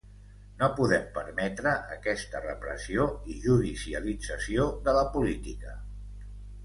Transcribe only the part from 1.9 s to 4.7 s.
aquesta repressió i judicialització